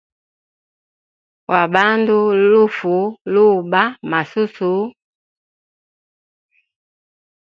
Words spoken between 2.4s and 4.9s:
lufu, luba, masusu.